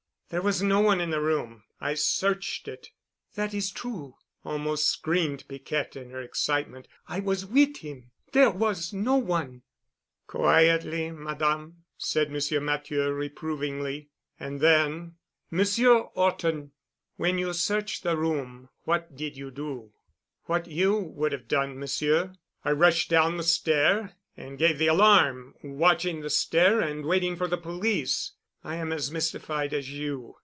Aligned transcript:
"There 0.29 0.41
was 0.41 0.63
no 0.63 0.79
one 0.79 1.01
in 1.01 1.09
the 1.09 1.19
room. 1.19 1.63
I 1.81 1.93
searched 1.95 2.69
it." 2.69 2.91
"That 3.35 3.53
is 3.53 3.69
true," 3.69 4.15
almost 4.45 4.87
screamed 4.87 5.43
Piquette 5.49 5.97
in 5.97 6.09
her 6.11 6.21
excitement. 6.21 6.87
"I 7.05 7.19
was 7.19 7.45
wit' 7.45 7.83
'im. 7.83 8.11
There 8.31 8.49
was 8.49 8.93
no 8.93 9.17
one." 9.17 9.63
"Quietly, 10.27 11.11
Madame," 11.11 11.83
said 11.97 12.27
M. 12.33 12.63
Matthieu 12.63 13.11
reprovingly. 13.11 14.07
And 14.39 14.61
then, 14.61 15.15
"Monsieur 15.49 16.03
Horton, 16.13 16.71
when 17.17 17.37
you 17.37 17.51
searched 17.51 18.03
the 18.03 18.15
room, 18.15 18.69
what 18.85 19.13
did 19.17 19.35
you 19.35 19.51
do?" 19.51 19.91
"What 20.45 20.65
you 20.65 20.95
would 20.95 21.33
have 21.33 21.49
done, 21.49 21.77
Monsieur—I 21.77 22.71
rushed 22.71 23.09
down 23.09 23.35
the 23.35 23.43
stair 23.43 24.13
and 24.37 24.57
gave 24.57 24.77
the 24.77 24.87
alarm, 24.87 25.55
watching 25.61 26.21
the 26.21 26.29
stair 26.29 26.79
and 26.79 27.03
waiting 27.03 27.35
for 27.35 27.49
the 27.49 27.57
police. 27.57 28.31
I 28.63 28.75
am 28.75 28.93
as 28.93 29.09
mystified 29.09 29.73
as 29.73 29.89
you. 29.91 30.35